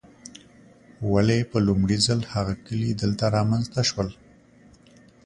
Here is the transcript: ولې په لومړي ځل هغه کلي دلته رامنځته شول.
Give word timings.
ولې 1.11 1.39
په 1.51 1.57
لومړي 1.67 1.97
ځل 2.05 2.19
هغه 2.33 2.53
کلي 2.65 2.91
دلته 3.01 3.25
رامنځته 3.35 3.81
شول. 3.89 4.09